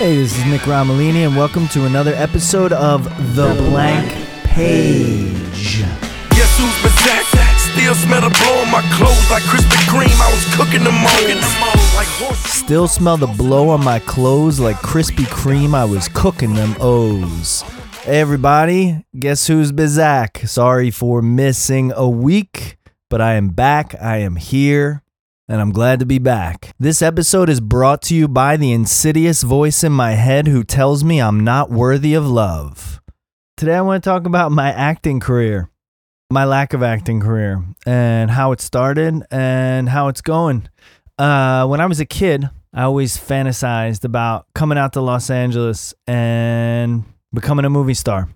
[0.00, 4.10] Hey, this is Nic Romolini, and welcome to another episode of The Blank
[4.44, 5.82] Page.
[6.30, 7.26] Guess who's back?
[7.58, 10.18] Still smell the blow on my clothes like Krispy Kreme.
[10.18, 12.38] I was cooking them moles.
[12.50, 15.74] Still smell the blow on my clothes like Krispy Kreme.
[15.74, 17.60] I was cooking them O's.
[18.04, 20.38] Hey, everybody, guess who's back?
[20.46, 22.78] Sorry for missing a week,
[23.10, 23.94] but I am back.
[24.00, 25.02] I am here,
[25.50, 26.70] and I'm glad to be back.
[26.78, 31.02] This episode is brought to you by the insidious voice in my head who tells
[31.02, 33.00] me I'm not worthy of love.
[33.56, 35.68] Today, I want to talk about my acting career,
[36.30, 40.68] my lack of acting career, and how it started and how it's going.
[41.18, 45.92] Uh, when I was a kid, I always fantasized about coming out to Los Angeles
[46.06, 47.02] and
[47.34, 48.28] becoming a movie star.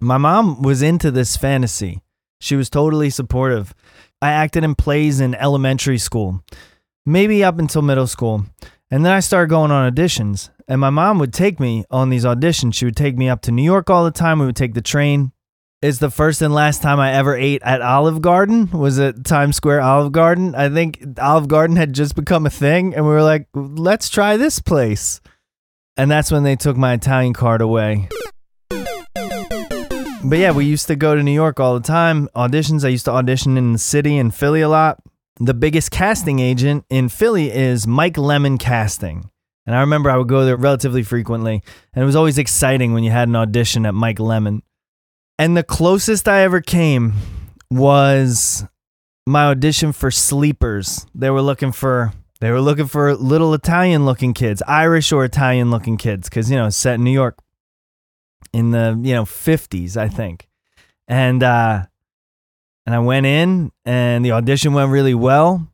[0.00, 2.02] My mom was into this fantasy.
[2.40, 3.74] She was totally supportive.
[4.22, 6.44] I acted in plays in elementary school,
[7.04, 8.46] maybe up until middle school.
[8.88, 10.50] And then I started going on auditions.
[10.68, 12.74] And my mom would take me on these auditions.
[12.74, 14.38] She would take me up to New York all the time.
[14.38, 15.32] We would take the train.
[15.82, 19.56] It's the first and last time I ever ate at Olive Garden was at Times
[19.56, 20.54] Square Olive Garden.
[20.54, 24.36] I think Olive Garden had just become a thing, and we were like, let's try
[24.36, 25.20] this place.
[25.96, 28.08] And that's when they took my Italian card away.
[30.24, 32.28] But yeah, we used to go to New York all the time.
[32.36, 32.84] Auditions.
[32.84, 35.02] I used to audition in the city in Philly a lot.
[35.40, 39.28] The biggest casting agent in Philly is Mike Lemon Casting.
[39.66, 41.62] And I remember I would go there relatively frequently.
[41.92, 44.62] And it was always exciting when you had an audition at Mike Lemon.
[45.38, 47.14] And the closest I ever came
[47.68, 48.64] was
[49.26, 51.04] my audition for Sleepers.
[51.16, 55.70] They were looking for they were looking for little Italian looking kids, Irish or Italian
[55.70, 57.38] looking kids cuz you know, set in New York
[58.52, 60.48] in the, you know, 50s, I think.
[61.08, 61.86] And uh
[62.86, 65.68] and I went in and the audition went really well.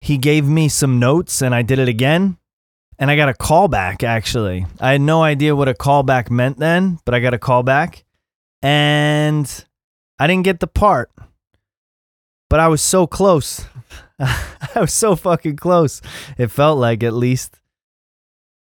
[0.00, 2.38] He gave me some notes and I did it again.
[2.98, 4.66] And I got a callback actually.
[4.80, 8.04] I had no idea what a callback meant then, but I got a callback
[8.62, 9.64] and
[10.18, 11.10] I didn't get the part.
[12.48, 13.66] But I was so close.
[14.18, 16.00] I was so fucking close.
[16.38, 17.60] It felt like at least.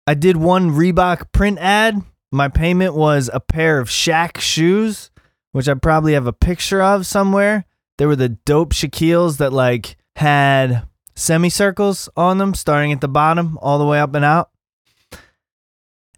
[0.06, 2.02] I did one Reebok print ad.
[2.32, 5.12] My payment was a pair of Shaq shoes,
[5.52, 7.66] which I probably have a picture of somewhere.
[7.98, 13.58] They were the dope Shaquilles that like had semicircles on them, starting at the bottom
[13.62, 14.50] all the way up and out.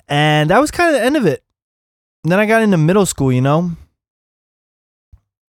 [0.07, 1.43] And that was kind of the end of it.
[2.23, 3.71] And then I got into middle school, you know?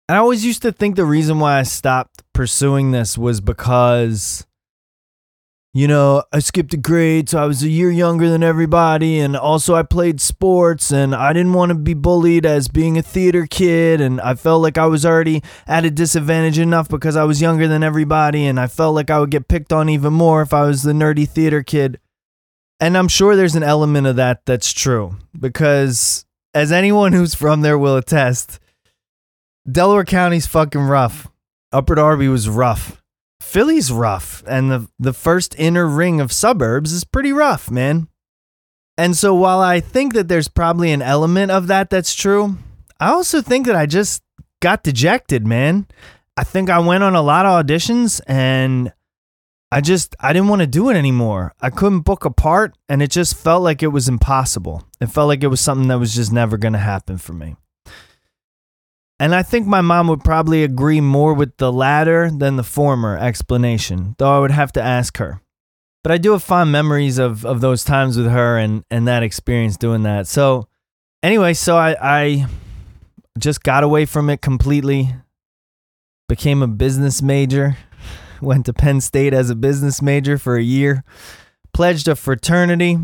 [0.07, 4.45] And I always used to think the reason why I stopped pursuing this was because,
[5.73, 9.19] you know, I skipped a grade, so I was a year younger than everybody.
[9.19, 13.01] And also, I played sports, and I didn't want to be bullied as being a
[13.01, 14.01] theater kid.
[14.01, 17.69] And I felt like I was already at a disadvantage enough because I was younger
[17.69, 18.45] than everybody.
[18.45, 20.91] And I felt like I would get picked on even more if I was the
[20.91, 21.99] nerdy theater kid.
[22.81, 27.61] And I'm sure there's an element of that that's true because as anyone who's from
[27.61, 28.59] there will attest,
[29.71, 31.27] Delaware County's fucking rough.
[31.71, 33.00] Upper Darby was rough.
[33.41, 38.07] Philly's rough, and the the first inner ring of suburbs is pretty rough, man.
[38.97, 42.57] And so while I think that there's probably an element of that that's true,
[42.99, 44.21] I also think that I just
[44.61, 45.87] got dejected, man.
[46.37, 48.93] I think I went on a lot of auditions and
[49.71, 51.53] I just I didn't want to do it anymore.
[51.59, 54.83] I couldn't book a part and it just felt like it was impossible.
[54.99, 57.55] It felt like it was something that was just never going to happen for me.
[59.21, 63.15] And I think my mom would probably agree more with the latter than the former
[63.15, 65.39] explanation, though I would have to ask her.
[66.03, 69.21] But I do have fond memories of, of those times with her and, and that
[69.21, 70.25] experience doing that.
[70.25, 70.69] So,
[71.21, 72.47] anyway, so I, I
[73.37, 75.13] just got away from it completely,
[76.27, 77.77] became a business major,
[78.41, 81.03] went to Penn State as a business major for a year,
[81.73, 82.97] pledged a fraternity,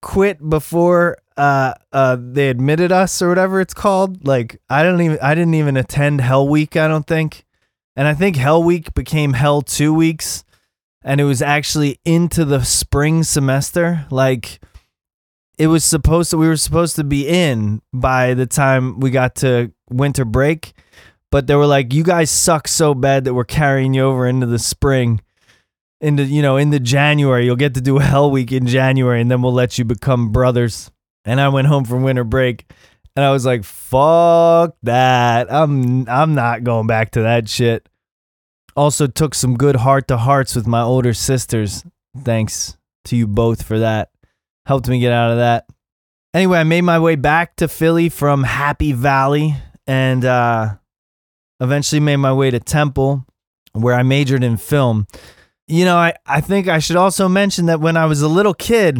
[0.00, 4.26] quit before uh, uh, they admitted us or whatever it's called.
[4.26, 6.76] Like I don't even I didn't even attend Hell Week.
[6.76, 7.44] I don't think,
[7.96, 10.44] and I think Hell Week became Hell Two Weeks,
[11.02, 14.06] and it was actually into the spring semester.
[14.10, 14.60] Like
[15.58, 19.36] it was supposed to we were supposed to be in by the time we got
[19.36, 20.72] to winter break
[21.30, 24.46] but they were like you guys suck so bad that we're carrying you over into
[24.46, 25.20] the spring
[26.00, 29.42] into you know into january you'll get to do hell week in january and then
[29.42, 30.90] we'll let you become brothers
[31.24, 32.66] and i went home from winter break
[33.16, 37.88] and i was like fuck that i'm i'm not going back to that shit
[38.76, 41.84] also took some good heart to hearts with my older sisters
[42.22, 44.10] thanks to you both for that
[44.66, 45.66] helped me get out of that.
[46.32, 49.54] Anyway, I made my way back to Philly from Happy Valley
[49.86, 50.74] and uh,
[51.60, 53.24] eventually made my way to Temple,
[53.72, 55.06] where I majored in film.
[55.68, 58.54] You know, I, I think I should also mention that when I was a little
[58.54, 58.98] kid,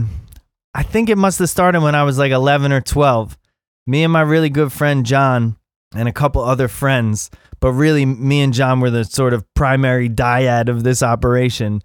[0.75, 3.39] I think it must have started when I was like 11 or 12.
[3.87, 5.57] Me and my really good friend John
[5.95, 7.31] and a couple other friends,
[7.61, 11.83] but really me and John were the sort of primary dyad of this operation.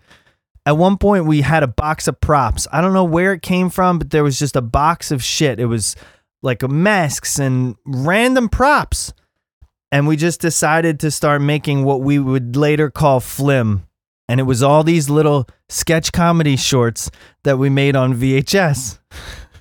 [0.65, 2.67] At one point, we had a box of props.
[2.71, 5.59] I don't know where it came from, but there was just a box of shit.
[5.59, 5.95] It was
[6.41, 9.13] like masks and random props.
[9.91, 13.83] And we just decided to start making what we would later call Flim.
[14.29, 17.09] And it was all these little sketch comedy shorts
[17.43, 18.99] that we made on VHS.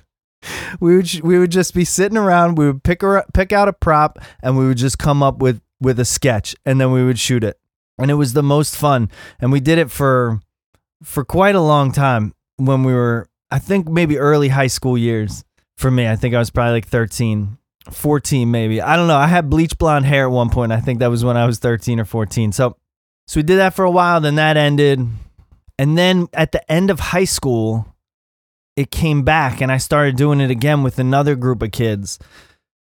[0.79, 2.55] we would we would just be sitting around.
[2.55, 5.59] We would pick a, pick out a prop, and we would just come up with
[5.81, 7.59] with a sketch, and then we would shoot it.
[7.97, 9.09] And it was the most fun.
[9.39, 10.39] And we did it for
[11.01, 15.43] for quite a long time when we were, I think maybe early high school years.
[15.77, 17.57] For me, I think I was probably like 13,
[17.89, 18.81] 14 maybe.
[18.81, 19.17] I don't know.
[19.17, 20.71] I had bleach blonde hair at one point.
[20.73, 22.51] I think that was when I was 13 or 14.
[22.51, 22.75] So
[23.29, 25.07] so we did that for a while, then that ended.
[25.77, 27.85] And then at the end of high school,
[28.75, 32.17] it came back and I started doing it again with another group of kids.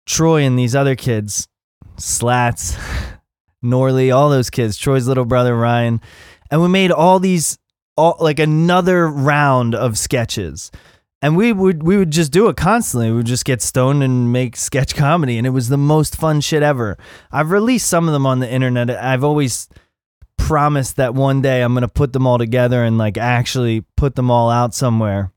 [0.06, 1.48] Troy and these other kids,
[1.96, 2.76] Slats,
[3.64, 6.00] Norley, all those kids, Troy's little brother Ryan.
[6.48, 7.58] And we made all these
[7.96, 10.70] all like another round of sketches.
[11.20, 13.10] And we would we would just do it constantly.
[13.10, 16.40] We would just get stoned and make sketch comedy and it was the most fun
[16.40, 16.96] shit ever.
[17.32, 18.90] I've released some of them on the internet.
[18.90, 19.68] I've always
[20.40, 24.16] promised that one day I'm going to put them all together and like actually put
[24.16, 25.32] them all out somewhere.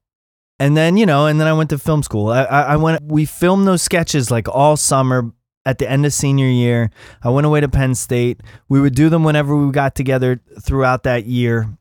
[0.59, 2.29] And then, you know, and then I went to film school.
[2.29, 5.31] I, I, I went, we filmed those sketches like all summer
[5.65, 6.89] at the end of senior year.
[7.21, 8.41] I went away to Penn State.
[8.69, 11.77] We would do them whenever we got together throughout that year,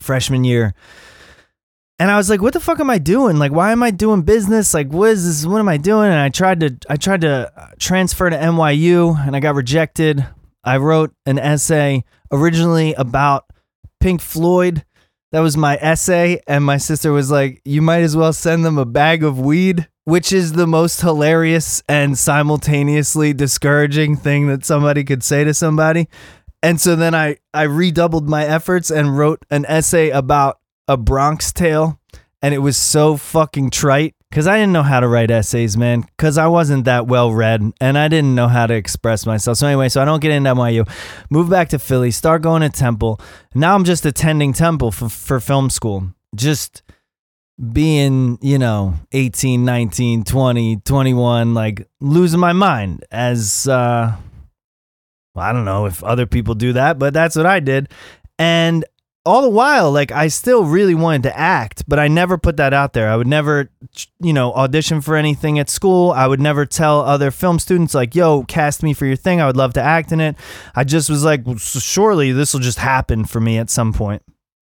[0.00, 0.74] freshman year.
[1.98, 3.38] And I was like, what the fuck am I doing?
[3.38, 4.72] Like, why am I doing business?
[4.72, 5.46] Like, what is this?
[5.46, 6.06] What am I doing?
[6.06, 10.26] And I tried to, I tried to transfer to NYU and I got rejected.
[10.64, 13.46] I wrote an essay originally about
[14.00, 14.84] Pink Floyd.
[15.32, 16.40] That was my essay.
[16.46, 19.88] And my sister was like, you might as well send them a bag of weed,
[20.04, 26.08] which is the most hilarious and simultaneously discouraging thing that somebody could say to somebody.
[26.62, 31.52] And so then I, I redoubled my efforts and wrote an essay about a Bronx
[31.52, 31.98] tale.
[32.42, 36.02] And it was so fucking trite because I didn't know how to write essays, man,
[36.02, 39.58] because I wasn't that well read and I didn't know how to express myself.
[39.58, 40.88] So, anyway, so I don't get into NYU,
[41.30, 43.20] move back to Philly, start going to Temple.
[43.54, 46.82] Now I'm just attending Temple for, for film school, just
[47.72, 54.14] being, you know, 18, 19, 20, 21, like losing my mind as, uh,
[55.34, 57.88] well, I don't know if other people do that, but that's what I did.
[58.38, 58.84] And
[59.24, 62.72] all the while, like I still really wanted to act, but I never put that
[62.72, 63.10] out there.
[63.10, 63.70] I would never,
[64.20, 66.10] you know, audition for anything at school.
[66.12, 69.40] I would never tell other film students like, "Yo, cast me for your thing.
[69.40, 70.36] I would love to act in it."
[70.74, 74.22] I just was like, well, "Surely this will just happen for me at some point."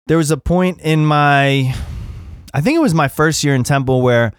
[0.08, 1.74] There was a point in my
[2.54, 4.32] I think it was my first year in Temple where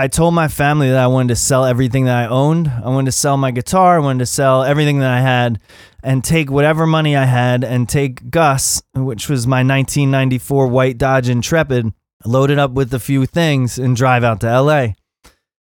[0.00, 2.68] I told my family that I wanted to sell everything that I owned.
[2.68, 3.96] I wanted to sell my guitar.
[3.96, 5.60] I wanted to sell everything that I had
[6.04, 11.28] and take whatever money I had and take Gus, which was my 1994 white Dodge
[11.28, 11.92] Intrepid,
[12.24, 14.92] load it up with a few things and drive out to LA.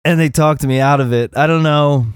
[0.05, 1.35] And they talked me out of it.
[1.35, 2.07] I don't know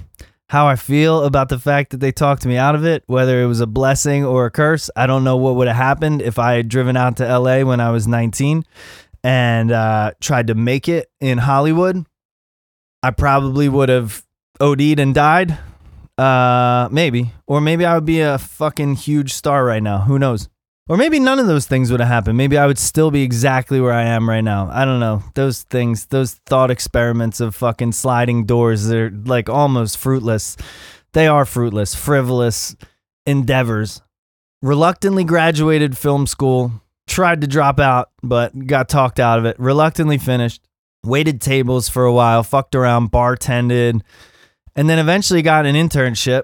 [0.47, 3.47] how I feel about the fact that they talked me out of it, whether it
[3.47, 4.89] was a blessing or a curse.
[4.95, 7.81] I don't know what would have happened if I had driven out to LA when
[7.81, 8.63] I was 19
[9.23, 12.05] and uh, tried to make it in Hollywood,
[13.03, 14.23] I probably would have
[14.59, 15.57] OD'd and died.
[16.17, 17.31] Uh, maybe.
[17.45, 19.99] Or maybe I would be a fucking huge star right now.
[19.99, 20.49] Who knows?
[20.89, 22.37] Or maybe none of those things would have happened.
[22.37, 24.69] Maybe I would still be exactly where I am right now.
[24.71, 25.21] I don't know.
[25.35, 30.55] Those things, those thought experiments of fucking sliding doors, they're like almost fruitless.
[31.11, 32.75] They are fruitless, frivolous
[33.25, 34.01] endeavors.
[34.61, 36.71] Reluctantly graduated film school,
[37.07, 39.59] tried to drop out, but got talked out of it.
[39.59, 40.61] Reluctantly finished.
[41.03, 44.01] Waited tables for a while, fucked around, bartended,
[44.75, 46.43] and then eventually got an internship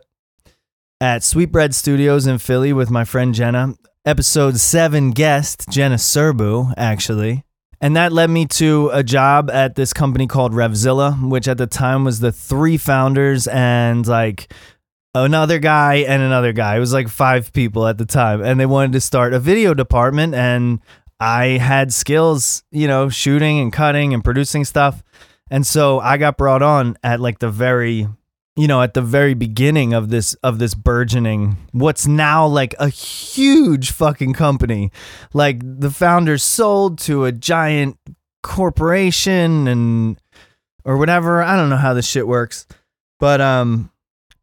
[1.02, 3.76] at Sweetbread Studios in Philly with my friend Jenna.
[4.06, 7.44] Episode seven guest, Jenna Serbu, actually.
[7.82, 11.68] And that led me to a job at this company called RevZilla, which at the
[11.68, 14.54] time was the three founders and like
[15.16, 16.76] another guy and another guy.
[16.76, 19.74] It was like five people at the time, and they wanted to start a video
[19.74, 20.34] department.
[20.34, 20.80] And
[21.20, 25.04] I had skills, you know, shooting and cutting and producing stuff.
[25.50, 28.08] And so I got brought on at like the very,
[28.56, 32.90] you know, at the very beginning of this of this burgeoning what's now like a
[32.90, 34.92] huge fucking company.
[35.34, 37.98] Like the founders sold to a giant
[38.42, 40.20] corporation and
[40.84, 41.42] or whatever.
[41.42, 42.66] I don't know how this shit works.
[43.20, 43.92] But um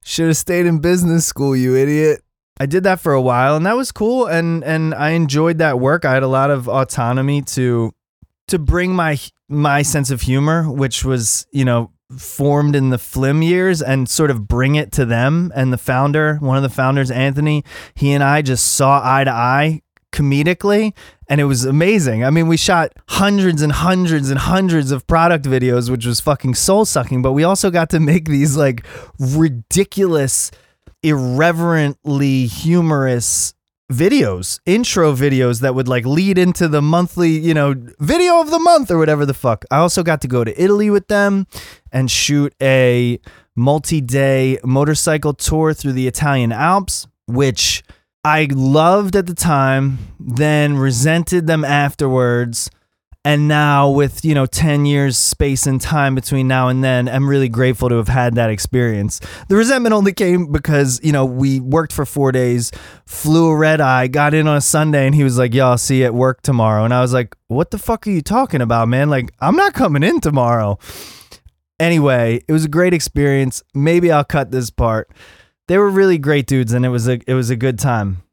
[0.03, 2.23] should have stayed in business school, you idiot.
[2.59, 5.81] I did that for a while and that was cool and and I enjoyed that
[5.81, 6.05] work.
[6.05, 7.93] I had a lot of autonomy to
[8.49, 13.43] to bring my my sense of humor, which was, you know, formed in the Flim
[13.43, 15.53] years and sort of bring it to them.
[15.55, 17.65] And the founder, one of the founders, Anthony,
[17.95, 20.93] he and I just saw eye to eye comedically
[21.29, 22.25] and it was amazing.
[22.25, 26.55] I mean, we shot hundreds and hundreds and hundreds of product videos, which was fucking
[26.55, 28.85] soul sucking, but we also got to make these like
[29.19, 30.51] ridiculous,
[31.03, 33.55] irreverently humorous
[33.91, 38.59] videos, intro videos that would like lead into the monthly, you know, video of the
[38.59, 39.65] month or whatever the fuck.
[39.71, 41.47] I also got to go to Italy with them
[41.93, 43.21] and shoot a
[43.57, 47.83] multi day motorcycle tour through the Italian Alps, which
[48.25, 52.71] I loved at the time, then resented them afterwards.
[53.23, 57.29] And now, with you know, 10 years space and time between now and then, I'm
[57.29, 59.21] really grateful to have had that experience.
[59.49, 62.71] The resentment only came because, you know, we worked for four days,
[63.05, 65.79] flew a red eye, got in on a Sunday, and he was like, Yo, I'll
[65.79, 66.85] see you at work tomorrow.
[66.85, 69.11] And I was like, What the fuck are you talking about, man?
[69.11, 70.79] Like, I'm not coming in tomorrow.
[71.79, 73.63] Anyway, it was a great experience.
[73.75, 75.11] Maybe I'll cut this part.
[75.71, 78.25] They were really great dudes and it was a it was a good time.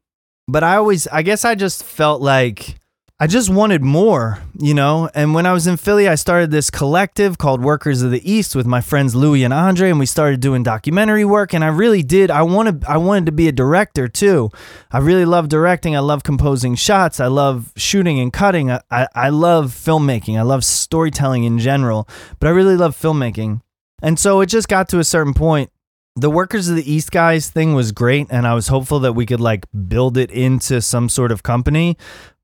[0.48, 2.80] But I always I guess I just felt like
[3.20, 5.08] I just wanted more, you know?
[5.14, 8.56] And when I was in Philly, I started this collective called Workers of the East
[8.56, 11.54] with my friends Louie and Andre, and we started doing documentary work.
[11.54, 12.28] And I really did.
[12.32, 14.50] I wanted, I wanted to be a director too.
[14.90, 15.94] I really love directing.
[15.94, 17.20] I love composing shots.
[17.20, 18.72] I love shooting and cutting.
[18.72, 20.36] I, I, I love filmmaking.
[20.36, 22.08] I love storytelling in general,
[22.40, 23.62] but I really love filmmaking.
[24.02, 25.70] And so it just got to a certain point.
[26.18, 29.24] The Workers of the East guys thing was great, and I was hopeful that we
[29.24, 31.96] could like build it into some sort of company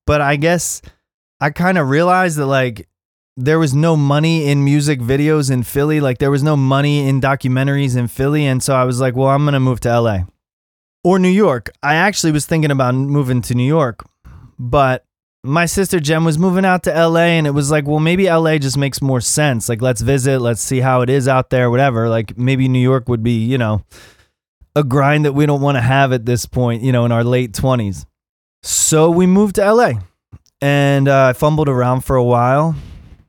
[0.06, 0.82] but I guess
[1.40, 2.88] I kind of realized that like
[3.36, 6.00] there was no money in music videos in Philly.
[6.00, 8.46] Like there was no money in documentaries in Philly.
[8.46, 10.18] And so I was like, well, I'm to move to LA
[11.02, 11.70] or New York.
[11.82, 14.06] I actually was thinking about moving to New York,
[14.58, 15.04] but
[15.44, 18.56] my sister Jen was moving out to LA and it was like, well, maybe LA
[18.56, 19.68] just makes more sense.
[19.68, 22.08] Like, let's visit, let's see how it is out there, whatever.
[22.08, 23.84] Like, maybe New York would be, you know,
[24.74, 27.22] a grind that we don't want to have at this point, you know, in our
[27.22, 28.06] late 20s.
[28.62, 29.92] So we moved to LA
[30.62, 32.74] and uh, I fumbled around for a while.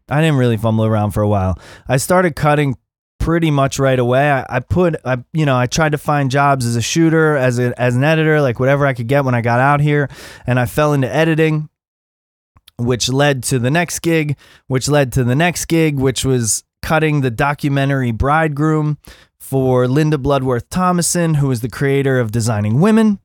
[0.07, 1.59] I didn't really fumble around for a while.
[1.87, 2.77] I started cutting
[3.19, 4.31] pretty much right away.
[4.31, 7.59] I, I put, I you know, I tried to find jobs as a shooter, as
[7.59, 10.09] a, as an editor, like whatever I could get when I got out here,
[10.47, 11.67] and I fell into editing,
[12.77, 17.21] which led to the next gig, which led to the next gig, which was cutting
[17.21, 18.97] the documentary Bridegroom
[19.39, 23.19] for Linda Bloodworth Thomason, who was the creator of Designing Women.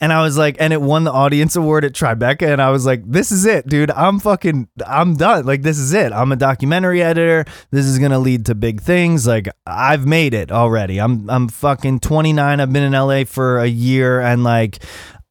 [0.00, 2.52] And I was like, and it won the audience award at Tribeca.
[2.52, 3.90] And I was like, this is it, dude.
[3.90, 5.46] I'm fucking, I'm done.
[5.46, 6.12] Like, this is it.
[6.12, 7.44] I'm a documentary editor.
[7.70, 9.26] This is going to lead to big things.
[9.26, 11.00] Like, I've made it already.
[11.00, 12.60] I'm, I'm fucking 29.
[12.60, 14.82] I've been in LA for a year and like,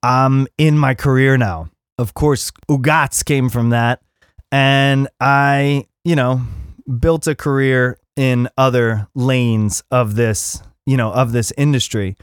[0.02, 1.70] I'm in my career now.
[1.98, 4.02] Of course, Ugats came from that.
[4.52, 6.42] And I, you know,
[7.00, 12.16] built a career in other lanes of this, you know, of this industry.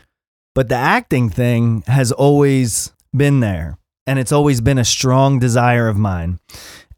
[0.54, 5.88] But the acting thing has always been there, and it's always been a strong desire
[5.88, 6.38] of mine.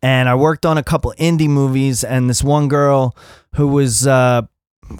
[0.03, 3.17] And I worked on a couple indie movies, and this one girl
[3.55, 4.43] who was uh,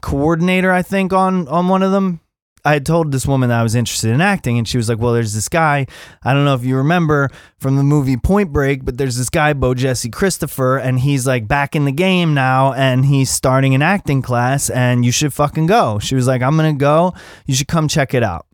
[0.01, 2.21] coordinator, I think, on on one of them.
[2.67, 4.99] I had told this woman that I was interested in acting, and she was like,
[4.99, 5.87] "Well, there's this guy.
[6.23, 7.29] I don't know if you remember
[7.59, 11.77] from the movie Point Break, but there's this guy, Bojesse Christopher, and he's like back
[11.77, 15.99] in the game now, and he's starting an acting class, and you should fucking go."
[15.99, 17.13] She was like, "I'm gonna go.
[17.45, 18.47] You should come check it out."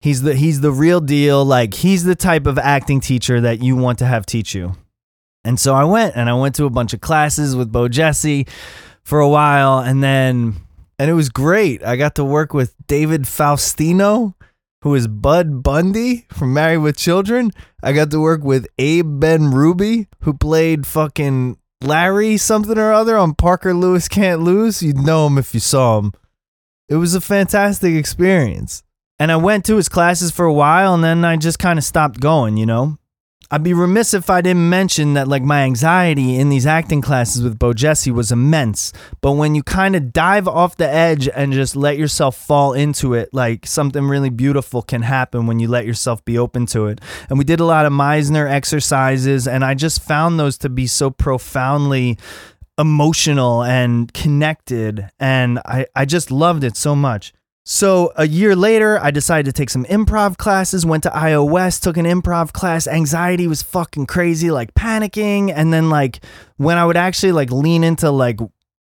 [0.00, 1.44] He's the he's the real deal.
[1.44, 4.76] Like he's the type of acting teacher that you want to have teach you.
[5.44, 8.48] And so I went and I went to a bunch of classes with Bojesse
[9.02, 10.56] for a while, and then
[10.98, 11.82] and it was great.
[11.82, 14.34] I got to work with David Faustino,
[14.82, 17.52] who is Bud Bundy from Married with Children.
[17.82, 23.34] I got to work with Abe Benrubi, who played fucking Larry something or other on
[23.34, 24.82] Parker Lewis Can't Lose.
[24.82, 26.12] You'd know him if you saw him.
[26.88, 28.82] It was a fantastic experience.
[29.18, 31.84] And I went to his classes for a while and then I just kind of
[31.84, 32.98] stopped going, you know?
[33.50, 37.42] I'd be remiss if I didn't mention that like my anxiety in these acting classes
[37.42, 38.92] with Bojesse was immense.
[39.22, 43.14] But when you kind of dive off the edge and just let yourself fall into
[43.14, 47.00] it, like something really beautiful can happen when you let yourself be open to it.
[47.30, 50.86] And we did a lot of Meisner exercises and I just found those to be
[50.86, 52.18] so profoundly
[52.78, 57.32] emotional and connected and I, I just loved it so much.
[57.70, 61.98] So a year later, I decided to take some improv classes, went to iOS, took
[61.98, 62.86] an improv class.
[62.86, 65.52] Anxiety was fucking crazy, like panicking.
[65.54, 66.24] And then like
[66.56, 68.40] when I would actually like lean into like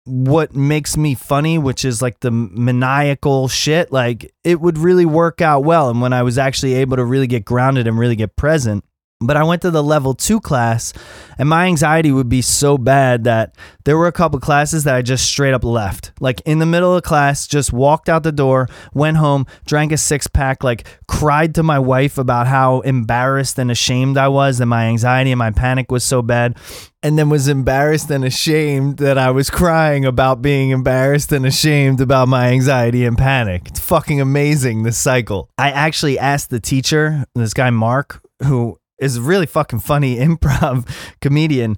[0.05, 5.41] what makes me funny, which is like the maniacal shit, like it would really work
[5.41, 5.91] out well.
[5.91, 8.83] And when I was actually able to really get grounded and really get present,
[9.23, 10.93] But I went to the level two class,
[11.37, 15.03] and my anxiety would be so bad that there were a couple classes that I
[15.03, 16.11] just straight up left.
[16.19, 19.97] Like in the middle of class, just walked out the door, went home, drank a
[19.97, 24.69] six pack, like cried to my wife about how embarrassed and ashamed I was, and
[24.69, 26.57] my anxiety and my panic was so bad.
[27.03, 31.99] And then was embarrassed and ashamed that I was crying about being embarrassed and ashamed
[31.99, 33.63] about my anxiety and panic.
[33.67, 35.49] It's fucking amazing, this cycle.
[35.57, 40.87] I actually asked the teacher, this guy Mark, who is a really fucking funny improv
[41.19, 41.77] comedian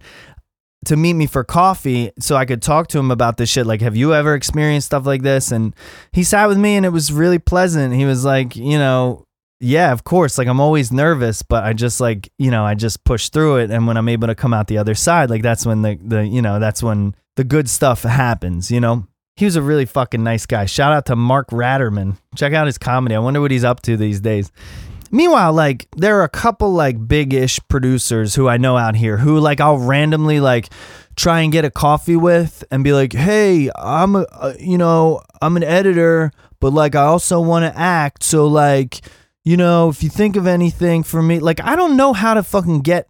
[0.86, 3.66] to meet me for coffee so I could talk to him about this shit.
[3.66, 5.52] Like, have you ever experienced stuff like this?
[5.52, 5.76] And
[6.12, 7.94] he sat with me and it was really pleasant.
[7.94, 9.26] He was like, you know,
[9.60, 10.38] yeah, of course.
[10.38, 13.72] Like, I'm always nervous, but I just like, you know, I just push through it.
[13.72, 16.28] And when I'm able to come out the other side, like, that's when the, the,
[16.28, 19.08] you know, that's when the good stuff happens, you know?
[19.36, 20.66] He was a really fucking nice guy.
[20.66, 22.18] Shout out to Mark Ratterman.
[22.36, 23.16] Check out his comedy.
[23.16, 24.52] I wonder what he's up to these days.
[25.14, 29.40] Meanwhile, like there are a couple like big-ish producers who I know out here who
[29.40, 30.70] like I'll randomly like
[31.16, 35.22] try and get a coffee with and be like, "Hey, I'm a, uh, you know,
[35.40, 39.02] I'm an editor, but like I also want to act, so like,
[39.44, 42.42] you know, if you think of anything for me, like I don't know how to
[42.42, 43.08] fucking get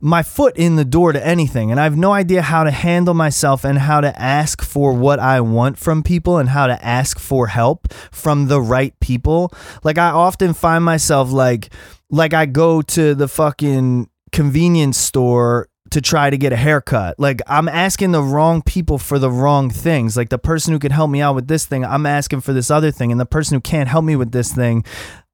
[0.00, 3.14] my foot in the door to anything and I have no idea how to handle
[3.14, 7.18] myself and how to ask for what I want from people and how to ask
[7.18, 9.52] for help from the right people.
[9.84, 11.72] Like I often find myself like
[12.10, 17.18] like I go to the fucking convenience store to try to get a haircut.
[17.18, 20.16] Like I'm asking the wrong people for the wrong things.
[20.16, 22.70] Like the person who could help me out with this thing, I'm asking for this
[22.70, 24.84] other thing and the person who can't help me with this thing,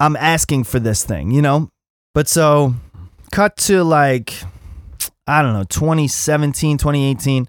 [0.00, 1.70] I'm asking for this thing, you know?
[2.14, 2.74] But so
[3.32, 4.42] cut to like
[5.26, 7.48] I don't know, 2017, 2018,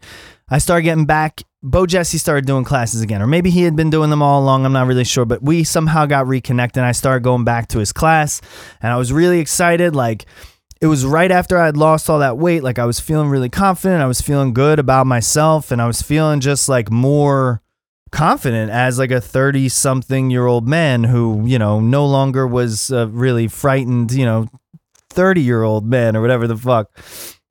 [0.50, 1.44] I started getting back.
[1.64, 4.66] Bojesse started doing classes again, or maybe he had been doing them all along.
[4.66, 6.84] I'm not really sure, but we somehow got reconnected.
[6.84, 8.42] I started going back to his class,
[8.82, 9.96] and I was really excited.
[9.96, 10.26] Like,
[10.80, 12.64] it was right after I had lost all that weight.
[12.64, 14.02] Like, I was feeling really confident.
[14.02, 17.62] I was feeling good about myself, and I was feeling just like more
[18.12, 22.92] confident as like a 30 something year old man who, you know, no longer was
[22.92, 24.48] uh, really frightened, you know,
[25.10, 26.92] 30 year old man or whatever the fuck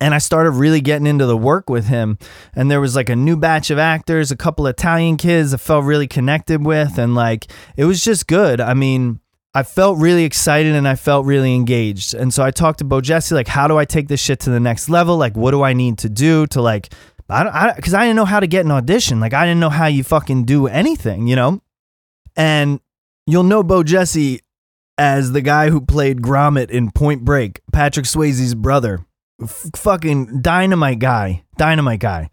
[0.01, 2.19] and I started really getting into the work with him.
[2.55, 5.85] And there was like a new batch of actors, a couple Italian kids I felt
[5.85, 8.61] really connected with, and like it was just good.
[8.61, 9.21] I mean,
[9.55, 12.13] I felt really excited and I felt really engaged.
[12.13, 14.61] And so I talked to Bojesse, like, how do I take this shit to the
[14.61, 15.17] next level?
[15.17, 16.93] Like, what do I need to do to like,
[17.31, 19.19] I don't, because I, I didn't know how to get an audition.
[19.19, 21.63] Like, I didn't know how you fucking do anything, you know?
[22.37, 22.81] And
[23.27, 24.41] you'll know Bojesse
[24.99, 29.06] as the guy who played Grommet in Point Break, Patrick Swayze's brother
[29.43, 32.31] f- fucking dynamite guy, dynamite guy.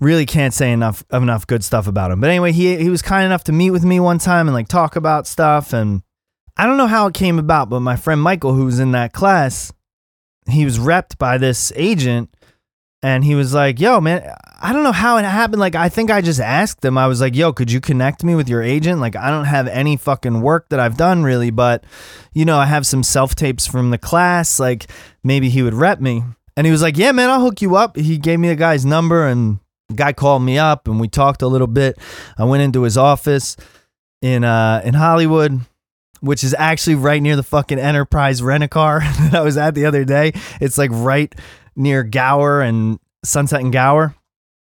[0.00, 2.20] Really can't say enough of enough good stuff about him.
[2.20, 4.68] But anyway, he he was kind enough to meet with me one time and like
[4.68, 5.72] talk about stuff.
[5.72, 6.02] And
[6.56, 9.12] I don't know how it came about, but my friend Michael, who was in that
[9.12, 9.72] class,
[10.50, 12.34] he was repped by this agent
[13.02, 14.22] and he was like, "Yo, man,
[14.60, 15.60] I don't know how it happened.
[15.60, 16.96] Like, I think I just asked him.
[16.96, 19.00] I was like, "Yo, could you connect me with your agent?
[19.00, 21.84] Like, I don't have any fucking work that I've done really, but
[22.32, 24.60] you know, I have some self tapes from the class.
[24.60, 24.86] Like,
[25.24, 26.22] maybe he would rep me."
[26.56, 28.84] And he was like, "Yeah, man, I'll hook you up." He gave me the guy's
[28.84, 31.98] number, and the guy called me up, and we talked a little bit.
[32.38, 33.56] I went into his office
[34.20, 35.60] in uh in Hollywood
[36.22, 39.74] which is actually right near the fucking Enterprise rent a car that I was at
[39.74, 40.32] the other day.
[40.60, 41.34] It's like right
[41.76, 44.14] near Gower and Sunset and Gower.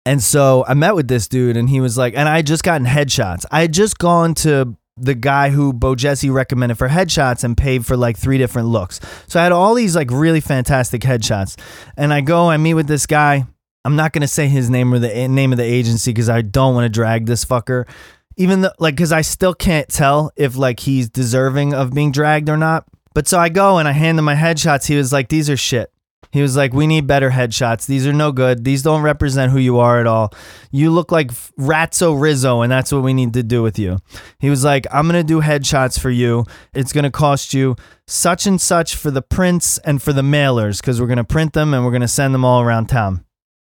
[0.05, 2.65] And so I met with this dude and he was like, and I had just
[2.65, 3.45] gotten headshots.
[3.51, 7.97] I had just gone to the guy who Bojesse recommended for headshots and paid for
[7.97, 9.01] like three different looks.
[9.27, 11.59] So I had all these like really fantastic headshots.
[11.97, 13.47] And I go, I meet with this guy.
[13.85, 16.29] I'm not going to say his name or the eh, name of the agency because
[16.29, 17.89] I don't want to drag this fucker.
[18.37, 22.49] Even though, like, because I still can't tell if like he's deserving of being dragged
[22.49, 22.87] or not.
[23.15, 24.87] But so I go and I hand him my headshots.
[24.87, 25.92] He was like, these are shit.
[26.33, 27.87] He was like, "We need better headshots.
[27.87, 28.65] These are no good.
[28.65, 30.33] These don't represent who you are at all.
[30.71, 33.99] You look like Ratso Rizzo, and that's what we need to do with you."
[34.41, 36.47] He was like, "I'm gonna do headshots for you.
[36.75, 41.01] It's gonna cost you such and such for the prints and for the mailers because
[41.01, 43.25] we're gonna print them and we're gonna send them all around town."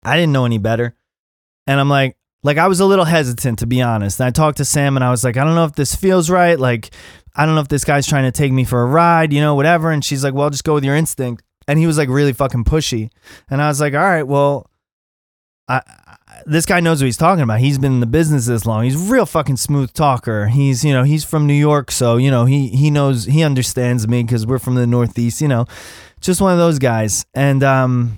[0.06, 0.96] I didn't know any better,
[1.66, 4.20] and I'm like, like I was a little hesitant to be honest.
[4.20, 6.30] And I talked to Sam and I was like, I don't know if this feels
[6.30, 6.60] right.
[6.60, 6.94] Like,
[7.36, 9.56] I don't know if this guy's trying to take me for a ride, you know,
[9.56, 9.92] whatever.
[9.92, 12.64] And she's like, well, just go with your instinct and he was like really fucking
[12.64, 13.10] pushy.
[13.50, 14.70] And I was like, all right, well,
[15.68, 15.82] I,
[16.46, 17.60] this guy knows what he's talking about.
[17.60, 18.84] He's been in the business this long.
[18.84, 20.48] He's a real fucking smooth talker.
[20.48, 24.08] He's, you know, he's from New York, so you know, he he knows he understands
[24.08, 25.42] me because we're from the Northeast.
[25.42, 25.66] You know,
[26.22, 27.26] just one of those guys.
[27.34, 28.18] And um,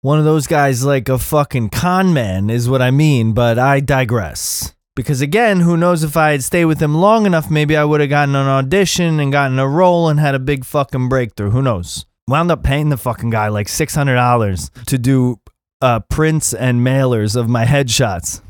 [0.00, 3.32] one of those guys like a fucking con man is what I mean.
[3.32, 4.74] But I digress.
[4.94, 8.00] Because again, who knows if I had stayed with him long enough, maybe I would
[8.00, 11.50] have gotten an audition and gotten a role and had a big fucking breakthrough.
[11.50, 12.04] Who knows?
[12.28, 15.40] Wound up paying the fucking guy like $600 to do
[15.80, 18.40] uh, prints and mailers of my headshots,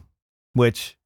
[0.52, 0.96] which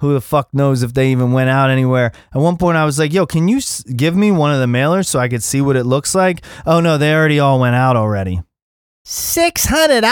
[0.00, 2.12] who the fuck knows if they even went out anywhere.
[2.34, 4.66] At one point, I was like, yo, can you s- give me one of the
[4.66, 6.44] mailers so I could see what it looks like?
[6.66, 8.42] Oh, no, they already all went out already.
[9.06, 10.02] $600?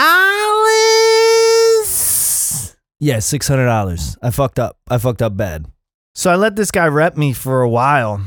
[3.03, 4.15] Yeah, six hundred dollars.
[4.21, 4.77] I fucked up.
[4.89, 5.65] I fucked up bad.
[6.13, 8.21] So I let this guy rep me for a while,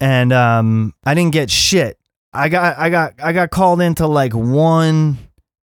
[0.00, 1.98] and um, I didn't get shit.
[2.32, 5.18] I got, I got, I got called into like one.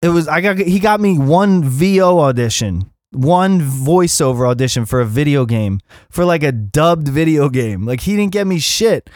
[0.01, 5.05] It was I got he got me one VO audition, one voiceover audition for a
[5.05, 7.85] video game for like a dubbed video game.
[7.85, 9.09] Like he didn't get me shit,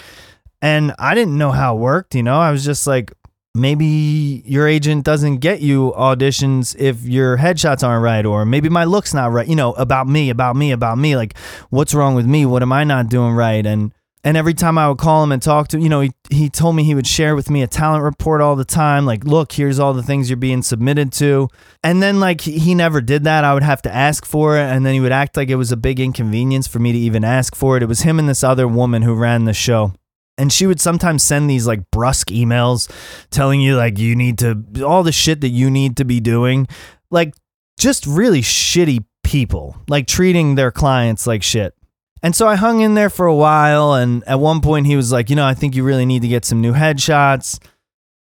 [0.61, 2.15] and I didn't know how it worked.
[2.15, 3.13] You know, I was just like,
[3.55, 8.83] maybe your agent doesn't get you auditions if your headshots aren't right or maybe my
[8.83, 11.37] looks not right you know about me about me about me like
[11.69, 14.87] what's wrong with me what am i not doing right and and every time i
[14.87, 17.07] would call him and talk to him, you know he, he told me he would
[17.07, 20.29] share with me a talent report all the time like look here's all the things
[20.29, 21.47] you're being submitted to.
[21.83, 23.43] And then like he, he never did that.
[23.43, 25.71] I would have to ask for it and then he would act like it was
[25.71, 27.83] a big inconvenience for me to even ask for it.
[27.83, 29.93] It was him and this other woman who ran the show.
[30.37, 32.89] And she would sometimes send these like brusque emails
[33.29, 36.67] telling you like you need to all the shit that you need to be doing.
[37.11, 37.35] Like
[37.77, 41.75] just really shitty people like treating their clients like shit
[42.23, 45.11] and so i hung in there for a while and at one point he was
[45.11, 47.59] like you know i think you really need to get some new headshots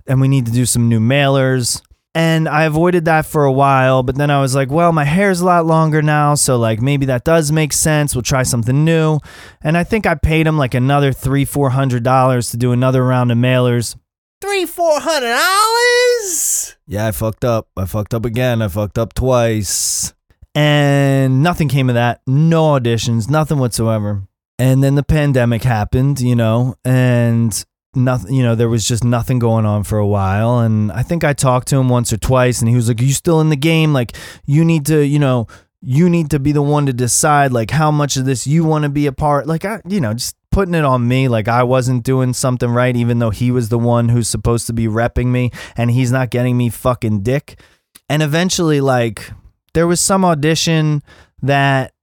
[0.07, 1.81] and we need to do some new mailers
[2.13, 5.39] and I avoided that for a while, but then I was like, well, my hair's
[5.39, 8.13] a lot longer now, so like maybe that does make sense.
[8.13, 9.19] We'll try something new.
[9.61, 13.05] And I think I paid him like another three, four hundred dollars to do another
[13.05, 13.95] round of mailers.
[14.41, 16.75] Three, four hundred dollars?
[16.85, 17.69] Yeah, I fucked up.
[17.77, 18.61] I fucked up again.
[18.61, 20.13] I fucked up twice.
[20.53, 22.21] And nothing came of that.
[22.27, 24.23] No auditions, nothing whatsoever.
[24.59, 29.37] And then the pandemic happened, you know, and nothing you know there was just nothing
[29.37, 32.61] going on for a while and i think i talked to him once or twice
[32.61, 35.19] and he was like are you still in the game like you need to you
[35.19, 35.45] know
[35.81, 38.83] you need to be the one to decide like how much of this you want
[38.83, 41.63] to be a part like i you know just putting it on me like i
[41.63, 45.27] wasn't doing something right even though he was the one who's supposed to be repping
[45.27, 47.59] me and he's not getting me fucking dick
[48.07, 49.31] and eventually like
[49.73, 51.03] there was some audition
[51.41, 51.93] that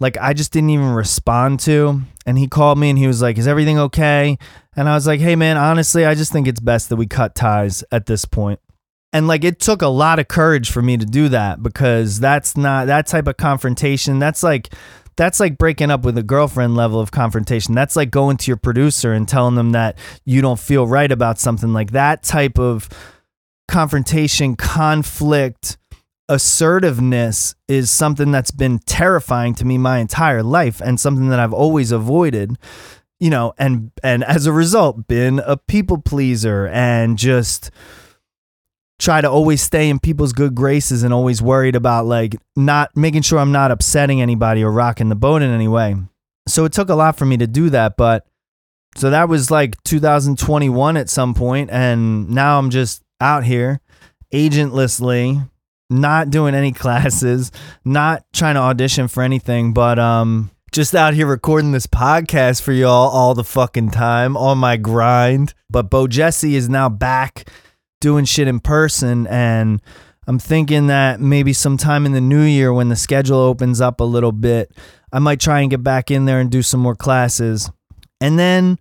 [0.00, 2.02] like I just didn't even respond to.
[2.26, 4.38] And he called me and he was like, Is everything okay?
[4.74, 7.34] And I was like, Hey man, honestly, I just think it's best that we cut
[7.34, 8.60] ties at this point.
[9.12, 12.56] And like it took a lot of courage for me to do that because that's
[12.56, 14.18] not that type of confrontation.
[14.18, 14.74] That's like
[15.16, 17.74] that's like breaking up with a girlfriend level of confrontation.
[17.74, 21.38] That's like going to your producer and telling them that you don't feel right about
[21.38, 21.72] something.
[21.72, 22.90] Like that type of
[23.66, 25.78] confrontation, conflict,
[26.28, 31.52] assertiveness is something that's been terrifying to me my entire life and something that I've
[31.52, 32.58] always avoided
[33.18, 37.70] you know and and as a result been a people pleaser and just
[38.98, 43.22] try to always stay in people's good graces and always worried about like not making
[43.22, 45.96] sure I'm not upsetting anybody or rocking the boat in any way.
[46.48, 48.26] So it took a lot for me to do that, but
[48.96, 53.80] so that was like 2021 at some point and now I'm just out here
[54.32, 55.46] agentlessly
[55.90, 57.52] not doing any classes,
[57.84, 62.72] not trying to audition for anything, but um just out here recording this podcast for
[62.72, 65.54] y'all all the fucking time on my grind.
[65.70, 67.48] But Bojesse is now back
[68.00, 69.80] doing shit in person and
[70.26, 74.04] I'm thinking that maybe sometime in the new year when the schedule opens up a
[74.04, 74.72] little bit,
[75.12, 77.70] I might try and get back in there and do some more classes.
[78.20, 78.78] And then,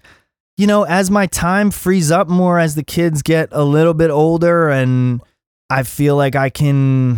[0.57, 4.09] you know, as my time frees up more as the kids get a little bit
[4.09, 5.21] older and
[5.69, 7.17] I feel like I can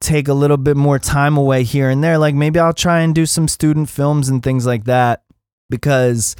[0.00, 2.18] take a little bit more time away here and there.
[2.18, 5.22] Like maybe I'll try and do some student films and things like that
[5.70, 6.36] because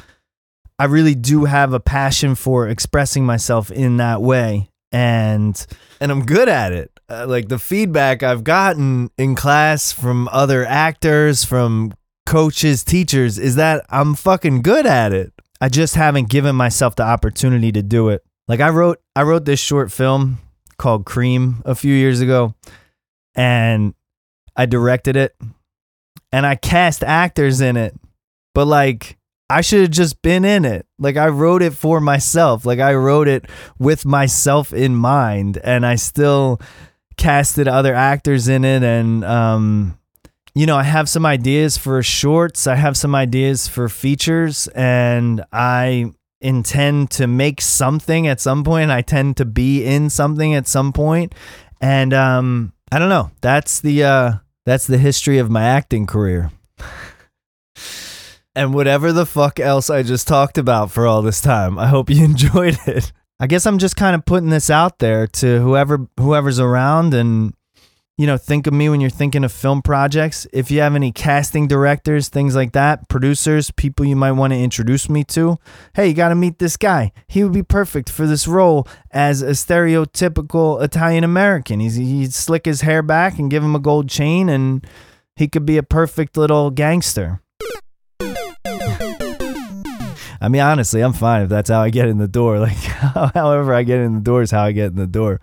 [0.79, 5.67] I really do have a passion for expressing myself in that way and
[6.01, 6.91] and I'm good at it.
[7.09, 11.93] Uh, like the feedback I've gotten in class from other actors, from
[12.27, 15.33] coaches, teachers is that I'm fucking good at it.
[15.61, 18.25] I just haven't given myself the opportunity to do it.
[18.47, 20.39] Like I wrote I wrote this short film
[20.77, 22.55] called Cream a few years ago
[23.35, 23.95] and
[24.57, 25.35] I directed it
[26.33, 27.95] and I cast actors in it.
[28.55, 29.19] But like
[29.51, 30.87] I should have just been in it.
[30.99, 32.65] Like I wrote it for myself.
[32.65, 33.47] Like I wrote it
[33.79, 36.61] with myself in mind and I still
[37.17, 39.99] casted other actors in it and um
[40.57, 45.45] you know, I have some ideas for shorts, I have some ideas for features and
[45.53, 46.13] I
[46.45, 48.91] intend to make something at some point.
[48.91, 51.35] I tend to be in something at some point.
[51.81, 53.31] And um I don't know.
[53.41, 54.33] That's the uh
[54.67, 56.53] that's the history of my acting career.
[58.55, 61.79] and whatever the fuck else I just talked about for all this time.
[61.79, 63.13] I hope you enjoyed it.
[63.41, 67.55] I guess I'm just kind of putting this out there to whoever whoever's around and
[68.17, 70.47] you know, think of me when you're thinking of film projects.
[70.53, 74.59] If you have any casting directors, things like that, producers, people you might want to
[74.59, 75.59] introduce me to,
[75.95, 77.11] hey, you got to meet this guy.
[77.27, 81.81] He would be perfect for this role as a stereotypical Italian American.
[81.81, 84.87] He's he'd slick his hair back and give him a gold chain and
[85.35, 87.41] he could be a perfect little gangster.
[90.41, 92.59] I mean, honestly, I'm fine if that's how I get in the door.
[92.65, 92.77] Like,
[93.35, 95.41] however I get in the door is how I get in the door.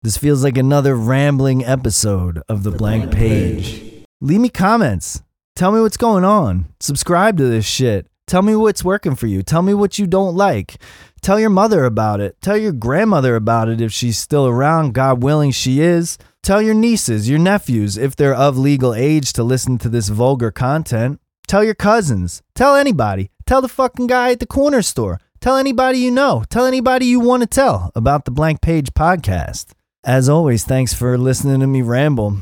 [0.00, 4.04] This feels like another rambling episode of The, Blank, Page.
[4.20, 5.24] Leave me comments.
[5.56, 6.66] Tell me what's going on.
[6.78, 8.06] Subscribe to this shit.
[8.28, 9.42] Tell me what's working for you.
[9.42, 10.76] Tell me what you don't like.
[11.20, 12.40] Tell your mother about it.
[12.40, 14.94] Tell your grandmother about it if she's still around.
[14.94, 16.16] God willing, she is.
[16.44, 20.52] Tell your nieces, your nephews, if they're of legal age to listen to this vulgar
[20.52, 21.20] content.
[21.48, 22.40] Tell your cousins.
[22.54, 23.32] Tell anybody.
[23.46, 25.18] Tell the fucking guy at the corner store.
[25.40, 26.44] Tell anybody you know.
[26.48, 29.72] Tell anybody you want to tell about the Blank Page podcast.
[30.04, 32.38] As always, thanks for listening to me ramble.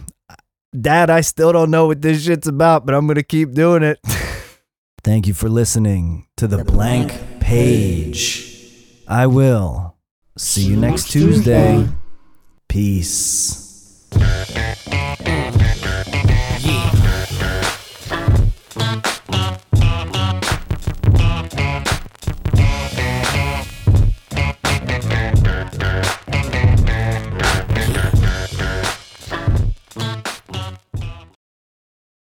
[0.78, 3.82] Dad, I still don't know what this shit's about, but I'm going to keep doing
[3.82, 3.98] it.
[5.02, 8.52] Thank you for listening to the, Blank Page.
[9.08, 9.96] I will
[10.36, 11.88] see you next Tuesday.
[12.68, 13.62] Peace.